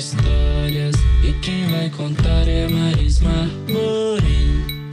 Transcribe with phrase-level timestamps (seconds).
[0.00, 4.90] histórias e quem vai contar é Marisma Morim.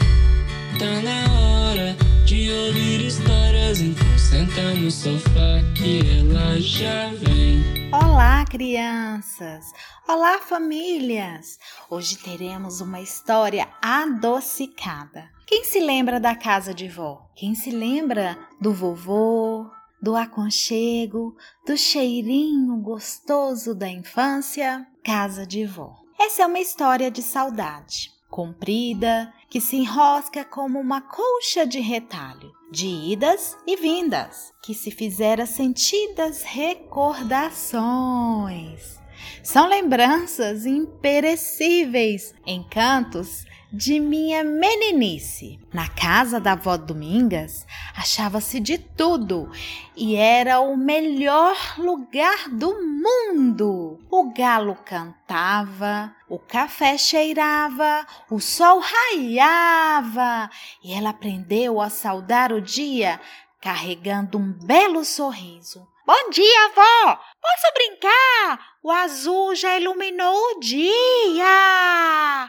[0.77, 1.95] Tá na hora
[2.25, 7.89] de ouvir histórias, então senta no sofá que ela já vem.
[7.93, 9.71] Olá, crianças!
[10.05, 11.57] Olá, famílias!
[11.89, 15.29] Hoje teremos uma história adocicada.
[15.45, 17.29] Quem se lembra da casa de vó?
[17.33, 19.71] Quem se lembra do vovô,
[20.01, 21.35] do aconchego,
[21.65, 24.87] do cheirinho gostoso da infância?
[25.03, 25.93] Casa de vó.
[26.19, 32.51] Essa é uma história de saudade, comprida, que se enrosca como uma colcha de retalho,
[32.71, 38.97] de idas e vindas, que se fizera sentidas recordações.
[39.43, 45.59] São lembranças imperecíveis, encantos de minha meninice.
[45.73, 49.51] Na casa da avó Domingas achava-se de tudo
[49.95, 53.99] e era o melhor lugar do mundo.
[54.09, 60.49] O galo cantava, o café cheirava, o sol raiava
[60.83, 63.19] e ela aprendeu a saudar o dia
[63.59, 65.87] carregando um belo sorriso.
[66.07, 67.19] Bom dia, avó!
[67.41, 68.65] Posso brincar?
[68.81, 71.43] O azul já iluminou o dia!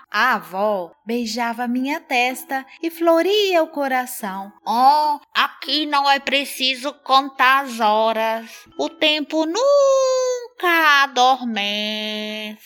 [0.08, 4.52] A avó beijava minha testa e floria o coração.
[4.64, 8.48] Oh, aqui não é preciso contar as horas.
[8.78, 12.58] O tempo nunca adormece.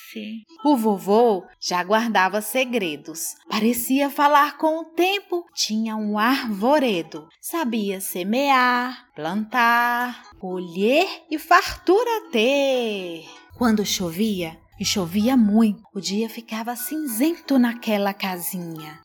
[0.65, 3.35] O vovô já guardava segredos.
[3.49, 5.45] Parecia falar com o tempo.
[5.55, 7.29] Tinha um arvoredo.
[7.41, 13.25] Sabia semear, plantar, colher e fartura ter.
[13.57, 19.01] Quando chovia, e chovia muito, o dia ficava cinzento naquela casinha.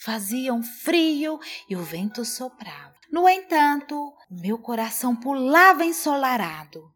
[0.00, 2.95] Fazia um frio e o vento soprava.
[3.10, 6.90] No entanto, meu coração pulava ensolarado.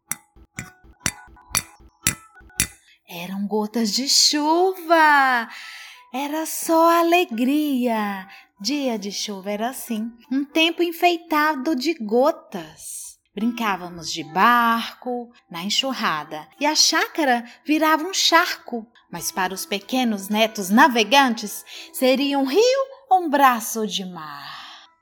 [3.07, 5.49] Eram gotas de chuva.
[6.13, 8.27] Era só alegria.
[8.59, 13.17] Dia de chuva era assim, um tempo enfeitado de gotas.
[13.33, 20.27] Brincávamos de barco na enxurrada e a chácara virava um charco, mas para os pequenos
[20.27, 24.60] netos navegantes seria um rio ou um braço de mar.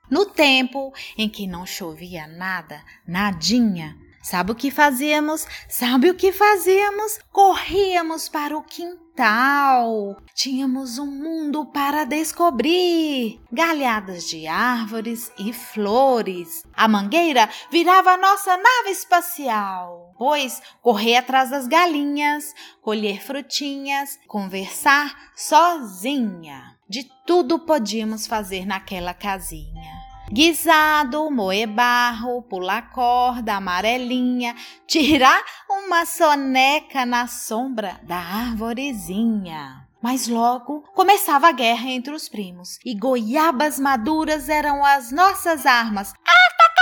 [0.09, 5.47] No tempo em que não chovia nada, nadinha, Sabe o que fazíamos?
[5.67, 7.19] Sabe o que fazíamos?
[7.31, 10.17] Corríamos para o quintal.
[10.35, 13.41] Tínhamos um mundo para descobrir.
[13.51, 16.63] Galhadas de árvores e flores.
[16.73, 20.13] A mangueira virava nossa nave espacial.
[20.17, 26.77] Pois correr atrás das galinhas, colher frutinhas, conversar sozinha.
[26.89, 29.98] De tudo podíamos fazer naquela casinha.
[30.31, 39.88] Guisado, moer barro, pular corda, amarelinha, tirar uma soneca na sombra da arvorezinha.
[40.00, 46.09] Mas logo começava a guerra entre os primos e goiabas maduras eram as nossas armas.
[46.12, 46.81] Atacá!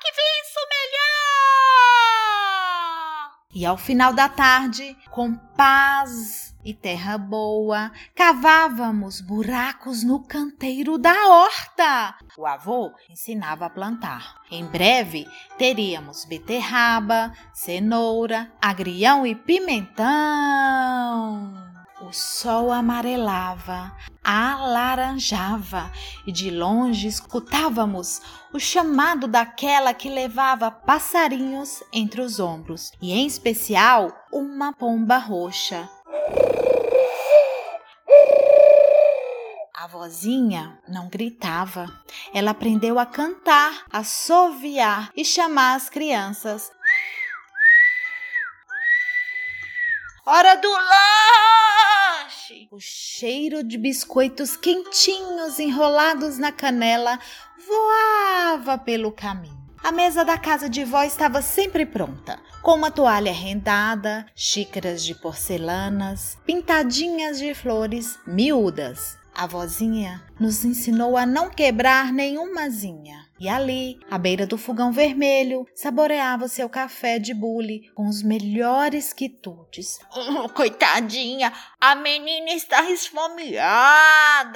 [0.00, 1.10] Que venço melhor!
[3.52, 11.28] E ao final da tarde, com paz e terra boa, cavávamos buracos no canteiro da
[11.28, 12.16] horta.
[12.36, 14.40] O avô ensinava a plantar.
[14.50, 15.26] Em breve
[15.58, 20.00] teríamos beterraba, cenoura, agrião e pimentão.
[22.02, 23.94] O sol amarelava,
[24.24, 25.92] alaranjava
[26.26, 28.22] e de longe escutávamos
[28.54, 35.86] o chamado daquela que levava passarinhos entre os ombros e, em especial, uma pomba roxa
[39.80, 41.86] a vozinha não gritava.
[42.34, 46.70] Ela aprendeu a cantar, a soviar e chamar as crianças.
[50.26, 52.68] Hora do lanche!
[52.70, 57.18] O cheiro de biscoitos quentinhos enrolados na canela
[57.66, 59.59] voava pelo caminho.
[59.82, 65.14] A mesa da casa de vó estava sempre pronta, com uma toalha rendada, xícaras de
[65.14, 69.18] porcelanas, pintadinhas de flores miúdas.
[69.34, 73.26] A vozinha nos ensinou a não quebrar nenhumazinha.
[73.40, 79.14] E ali, à beira do fogão vermelho, saboreava seu café de bule com os melhores
[79.14, 79.98] quitutes.
[80.14, 81.50] Oh, coitadinha,
[81.80, 84.50] a menina está esfomeada,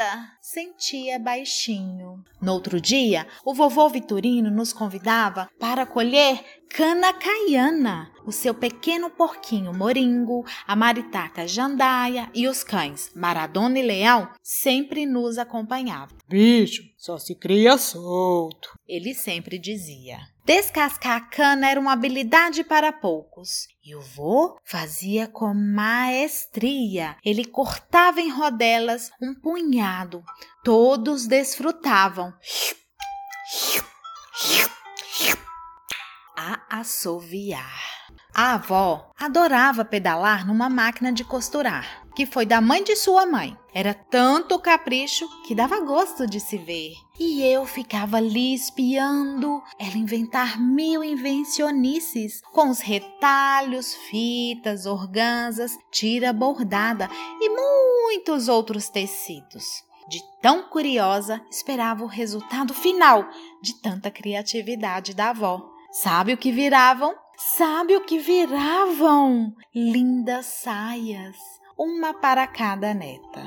[0.44, 2.22] sentia baixinho.
[2.38, 6.38] No outro dia, o vovô Vitorino nos convidava para colher
[6.68, 13.82] cana caiana, o seu pequeno porquinho moringo, a maritaca jandaia e os cães Maradona e
[13.82, 16.14] Leão sempre nos acompanhavam.
[16.28, 18.68] Bicho, só se cria solto.
[18.86, 20.18] Ele sempre dizia.
[20.44, 23.66] Descascar a cana era uma habilidade para poucos.
[23.82, 27.16] E o vô fazia com maestria.
[27.24, 30.22] Ele cortava em rodelas um punhado.
[30.62, 32.32] Todos desfrutavam.
[36.36, 37.94] A assoviar.
[38.34, 43.56] A avó adorava pedalar numa máquina de costurar, que foi da mãe de sua mãe.
[43.72, 46.92] Era tanto capricho que dava gosto de se ver.
[47.18, 56.32] E eu ficava ali espiando ela inventar mil invencionices com os retalhos, fitas, organzas, tira
[56.32, 57.08] bordada
[57.40, 59.82] e muitos outros tecidos.
[60.08, 63.26] De tão curiosa, esperava o resultado final
[63.62, 65.70] de tanta criatividade da avó.
[65.90, 67.14] Sabe o que viravam?
[67.36, 69.52] Sabe o que viravam?
[69.74, 71.36] Lindas saias,
[71.76, 73.42] uma para cada neta.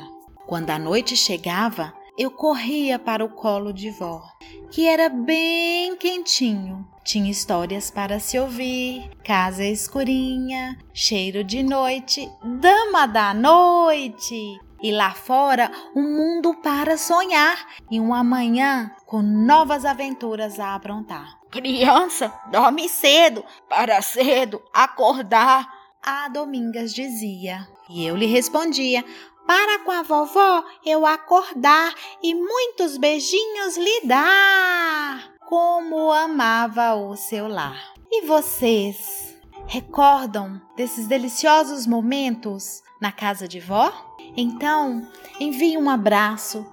[0.46, 4.24] Quando a noite chegava, eu corria para o colo de vó,
[4.72, 6.88] que era bem quentinho.
[7.04, 14.60] Tinha histórias para se ouvir, casa escurinha, cheiro de noite, dama da noite.
[14.82, 21.40] E lá fora, um mundo para sonhar e um amanhã com novas aventuras a aprontar.
[21.50, 25.77] Criança, dorme cedo, para cedo acordar.
[26.10, 27.68] A Domingas dizia.
[27.90, 29.04] E eu lhe respondia:
[29.46, 31.94] Para com a vovó eu acordar
[32.24, 35.34] e muitos beijinhos lhe dar.
[35.46, 37.94] Como amava o seu lar.
[38.10, 39.38] E vocês
[39.68, 43.92] recordam desses deliciosos momentos na casa de vó?
[44.38, 45.06] Então,
[45.42, 46.66] envie um abraço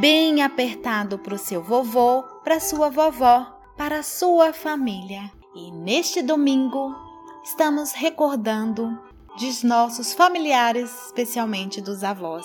[0.00, 5.30] bem apertado para o seu vovô, para sua vovó para a sua família.
[5.54, 7.07] E neste domingo
[7.48, 9.02] estamos recordando
[9.38, 12.44] de nossos familiares, especialmente dos avós.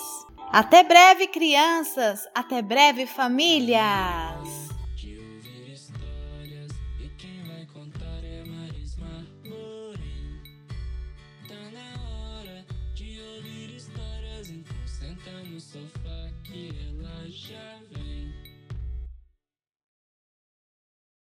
[0.50, 2.26] Até breve, crianças!
[2.34, 4.43] Até breve, famílias!